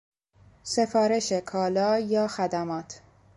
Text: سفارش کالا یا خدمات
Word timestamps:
سفارش 0.63 1.33
کالا 1.33 1.99
یا 1.99 2.27
خدمات 2.27 3.01